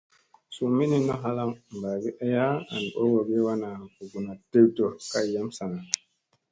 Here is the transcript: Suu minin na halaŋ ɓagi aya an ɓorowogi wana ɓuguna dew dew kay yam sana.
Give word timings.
Suu 0.53 0.69
minin 0.77 1.03
na 1.07 1.15
halaŋ 1.23 1.49
ɓagi 1.81 2.09
aya 2.23 2.45
an 2.75 2.83
ɓorowogi 2.93 3.37
wana 3.47 3.67
ɓuguna 3.95 4.31
dew 4.51 4.65
dew 4.75 4.89
kay 5.11 5.25
yam 5.33 5.47
sana. 5.57 5.77